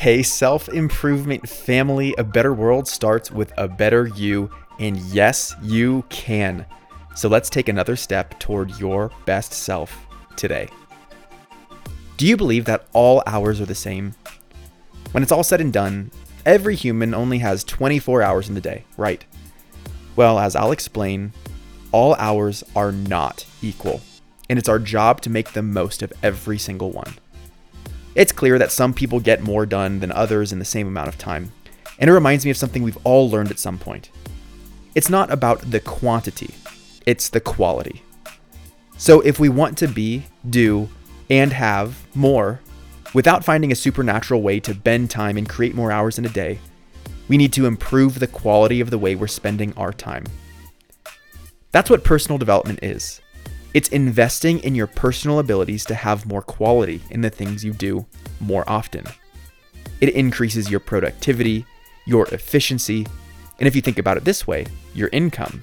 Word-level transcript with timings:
Hey, 0.00 0.22
self 0.22 0.70
improvement 0.70 1.46
family, 1.46 2.14
a 2.16 2.24
better 2.24 2.54
world 2.54 2.88
starts 2.88 3.30
with 3.30 3.52
a 3.58 3.68
better 3.68 4.06
you. 4.06 4.50
And 4.78 4.96
yes, 4.96 5.54
you 5.60 6.04
can. 6.08 6.64
So 7.14 7.28
let's 7.28 7.50
take 7.50 7.68
another 7.68 7.96
step 7.96 8.38
toward 8.38 8.70
your 8.80 9.10
best 9.26 9.52
self 9.52 10.06
today. 10.36 10.70
Do 12.16 12.26
you 12.26 12.38
believe 12.38 12.64
that 12.64 12.86
all 12.94 13.22
hours 13.26 13.60
are 13.60 13.66
the 13.66 13.74
same? 13.74 14.14
When 15.10 15.22
it's 15.22 15.32
all 15.32 15.44
said 15.44 15.60
and 15.60 15.70
done, 15.70 16.10
every 16.46 16.76
human 16.76 17.12
only 17.12 17.40
has 17.40 17.62
24 17.62 18.22
hours 18.22 18.48
in 18.48 18.54
the 18.54 18.62
day, 18.62 18.84
right? 18.96 19.22
Well, 20.16 20.38
as 20.38 20.56
I'll 20.56 20.72
explain, 20.72 21.34
all 21.92 22.14
hours 22.14 22.64
are 22.74 22.90
not 22.90 23.44
equal, 23.60 24.00
and 24.48 24.58
it's 24.58 24.66
our 24.70 24.78
job 24.78 25.20
to 25.20 25.28
make 25.28 25.52
the 25.52 25.62
most 25.62 26.00
of 26.00 26.10
every 26.22 26.56
single 26.56 26.90
one. 26.90 27.16
It's 28.14 28.32
clear 28.32 28.58
that 28.58 28.72
some 28.72 28.92
people 28.92 29.20
get 29.20 29.42
more 29.42 29.66
done 29.66 30.00
than 30.00 30.10
others 30.10 30.52
in 30.52 30.58
the 30.58 30.64
same 30.64 30.88
amount 30.88 31.08
of 31.08 31.18
time, 31.18 31.52
and 31.98 32.10
it 32.10 32.12
reminds 32.12 32.44
me 32.44 32.50
of 32.50 32.56
something 32.56 32.82
we've 32.82 32.98
all 33.04 33.30
learned 33.30 33.50
at 33.50 33.58
some 33.58 33.78
point. 33.78 34.10
It's 34.94 35.10
not 35.10 35.30
about 35.30 35.70
the 35.70 35.80
quantity, 35.80 36.54
it's 37.06 37.28
the 37.28 37.40
quality. 37.40 38.02
So 38.96 39.20
if 39.20 39.38
we 39.38 39.48
want 39.48 39.78
to 39.78 39.88
be, 39.88 40.24
do, 40.48 40.88
and 41.30 41.52
have 41.52 42.04
more 42.14 42.60
without 43.14 43.44
finding 43.44 43.72
a 43.72 43.76
supernatural 43.76 44.42
way 44.42 44.60
to 44.60 44.74
bend 44.74 45.10
time 45.10 45.36
and 45.36 45.48
create 45.48 45.74
more 45.74 45.92
hours 45.92 46.18
in 46.18 46.24
a 46.24 46.30
day, 46.30 46.58
we 47.28 47.36
need 47.36 47.52
to 47.52 47.66
improve 47.66 48.18
the 48.18 48.26
quality 48.26 48.80
of 48.80 48.90
the 48.90 48.98
way 48.98 49.14
we're 49.14 49.28
spending 49.28 49.72
our 49.76 49.92
time. 49.92 50.24
That's 51.70 51.88
what 51.88 52.02
personal 52.02 52.38
development 52.38 52.80
is. 52.82 53.20
It's 53.72 53.88
investing 53.90 54.58
in 54.60 54.74
your 54.74 54.88
personal 54.88 55.38
abilities 55.38 55.84
to 55.86 55.94
have 55.94 56.26
more 56.26 56.42
quality 56.42 57.00
in 57.10 57.20
the 57.20 57.30
things 57.30 57.64
you 57.64 57.72
do 57.72 58.04
more 58.40 58.68
often. 58.68 59.04
It 60.00 60.08
increases 60.10 60.70
your 60.70 60.80
productivity, 60.80 61.64
your 62.04 62.26
efficiency, 62.28 63.06
and 63.60 63.68
if 63.68 63.76
you 63.76 63.82
think 63.82 63.98
about 63.98 64.16
it 64.16 64.24
this 64.24 64.46
way, 64.46 64.66
your 64.94 65.08
income. 65.12 65.62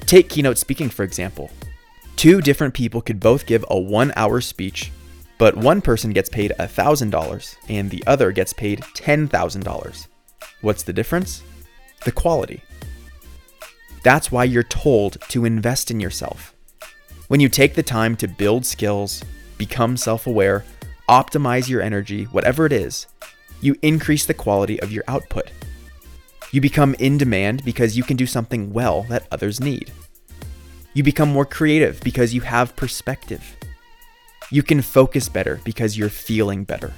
Take 0.00 0.28
keynote 0.28 0.58
speaking, 0.58 0.88
for 0.88 1.04
example. 1.04 1.50
Two 2.16 2.40
different 2.40 2.74
people 2.74 3.00
could 3.00 3.20
both 3.20 3.46
give 3.46 3.64
a 3.68 3.78
one 3.78 4.12
hour 4.16 4.40
speech, 4.40 4.90
but 5.38 5.56
one 5.56 5.80
person 5.80 6.12
gets 6.12 6.30
paid 6.30 6.52
$1,000 6.58 7.56
and 7.68 7.90
the 7.90 8.02
other 8.06 8.32
gets 8.32 8.52
paid 8.54 8.80
$10,000. 8.80 10.06
What's 10.62 10.82
the 10.82 10.92
difference? 10.92 11.42
The 12.04 12.12
quality. 12.12 12.62
That's 14.02 14.32
why 14.32 14.44
you're 14.44 14.62
told 14.62 15.20
to 15.28 15.44
invest 15.44 15.90
in 15.90 16.00
yourself. 16.00 16.55
When 17.28 17.40
you 17.40 17.48
take 17.48 17.74
the 17.74 17.82
time 17.82 18.14
to 18.18 18.28
build 18.28 18.64
skills, 18.64 19.24
become 19.58 19.96
self 19.96 20.28
aware, 20.28 20.64
optimize 21.08 21.68
your 21.68 21.82
energy, 21.82 22.24
whatever 22.24 22.66
it 22.66 22.72
is, 22.72 23.08
you 23.60 23.74
increase 23.82 24.26
the 24.26 24.34
quality 24.34 24.80
of 24.80 24.92
your 24.92 25.02
output. 25.08 25.50
You 26.52 26.60
become 26.60 26.94
in 27.00 27.18
demand 27.18 27.64
because 27.64 27.96
you 27.96 28.04
can 28.04 28.16
do 28.16 28.26
something 28.26 28.72
well 28.72 29.02
that 29.08 29.26
others 29.32 29.60
need. 29.60 29.90
You 30.94 31.02
become 31.02 31.28
more 31.28 31.44
creative 31.44 32.00
because 32.02 32.32
you 32.32 32.42
have 32.42 32.76
perspective. 32.76 33.56
You 34.52 34.62
can 34.62 34.80
focus 34.80 35.28
better 35.28 35.60
because 35.64 35.98
you're 35.98 36.08
feeling 36.08 36.62
better. 36.62 36.94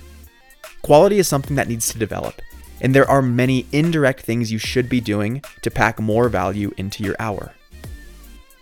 Quality 0.82 1.18
is 1.18 1.26
something 1.26 1.56
that 1.56 1.68
needs 1.68 1.90
to 1.90 1.98
develop, 1.98 2.42
and 2.82 2.94
there 2.94 3.10
are 3.10 3.22
many 3.22 3.64
indirect 3.72 4.20
things 4.20 4.52
you 4.52 4.58
should 4.58 4.90
be 4.90 5.00
doing 5.00 5.42
to 5.62 5.70
pack 5.70 5.98
more 5.98 6.28
value 6.28 6.70
into 6.76 7.02
your 7.02 7.16
hour. 7.18 7.54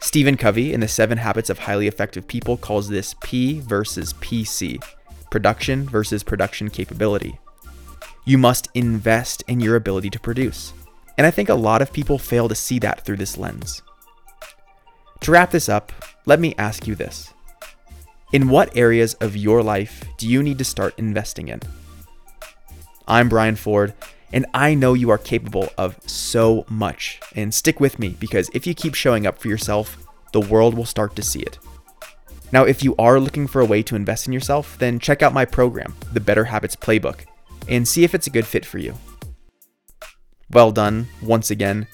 Stephen 0.01 0.37
Covey 0.37 0.73
in 0.73 0.81
The 0.81 0.89
Seven 0.89 1.19
Habits 1.19 1.51
of 1.51 1.61
Highly 1.61 1.87
Effective 1.87 2.29
People 2.29 2.57
calls 2.57 2.89
this 2.89 3.15
P 3.23 3.61
versus 3.61 4.13
PC 4.15 4.83
production 5.31 5.89
versus 5.89 6.23
production 6.23 6.71
capability. 6.71 7.39
You 8.25 8.39
must 8.39 8.69
invest 8.75 9.43
in 9.47 9.61
your 9.61 9.77
ability 9.77 10.11
to 10.11 10.21
produce. 10.21 10.73
And 11.19 11.27
I 11.27 11.31
think 11.31 11.49
a 11.49 11.55
lot 11.55 11.83
of 11.83 11.93
people 11.93 12.19
fail 12.19 12.49
to 12.49 12.55
see 12.55 12.79
that 12.81 13.05
through 13.05 13.17
this 13.17 13.39
lens. 13.39 13.83
To 15.21 15.31
wrap 15.31 15.51
this 15.51 15.69
up, 15.69 15.93
let 16.27 16.41
me 16.41 16.55
ask 16.59 16.87
you 16.87 16.95
this 16.95 17.33
In 18.33 18.49
what 18.49 18.77
areas 18.77 19.15
of 19.15 19.37
your 19.37 19.63
life 19.63 20.05
do 20.19 20.29
you 20.29 20.43
need 20.43 20.59
to 20.59 20.65
start 20.65 20.99
investing 20.99 21.49
in? 21.49 21.61
I'm 23.09 23.29
Brian 23.29 23.57
Ford, 23.57 23.95
and 24.33 24.47
I 24.55 24.75
know 24.75 24.95
you 24.95 25.11
are 25.11 25.19
capable 25.19 25.69
of 25.79 25.99
so 26.07 26.65
much. 26.69 27.21
And 27.35 27.53
stick 27.53 27.81
with 27.81 27.99
me 27.99 28.17
because 28.19 28.51
if 28.55 28.67
you 28.67 28.75
keep 28.75 28.95
showing 28.95 29.27
up 29.27 29.39
for 29.39 29.49
yourself, 29.49 29.97
the 30.33 30.41
world 30.41 30.75
will 30.75 30.85
start 30.85 31.17
to 31.17 31.23
see 31.23 31.41
it. 31.41 31.59
Now, 32.53 32.65
if 32.65 32.85
you 32.85 32.95
are 32.97 33.19
looking 33.19 33.47
for 33.47 33.61
a 33.61 33.67
way 33.67 33.83
to 33.83 33.97
invest 33.97 34.27
in 34.27 34.33
yourself, 34.33 34.79
then 34.79 34.99
check 34.99 35.23
out 35.23 35.33
my 35.33 35.45
program, 35.45 35.95
the 36.13 36.21
Better 36.21 36.45
Habits 36.45 36.77
Playbook, 36.77 37.21
and 37.69 37.87
see 37.87 38.05
if 38.05 38.15
it's 38.15 38.29
a 38.29 38.31
good 38.31 38.47
fit 38.47 38.65
for 38.65 38.79
you. 38.79 38.95
Well 40.51 40.71
done, 40.71 41.09
once 41.23 41.51
again. 41.51 41.89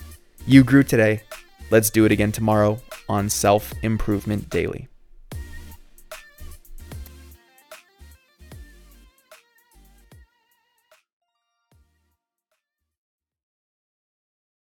You 0.47 0.63
grew 0.63 0.83
today. 0.83 1.23
Let's 1.71 1.89
do 1.89 2.05
it 2.05 2.13
again 2.13 2.33
tomorrow 2.33 2.81
on 3.09 3.31
Self 3.31 3.73
Improvement 3.83 4.51
Daily. 4.51 4.89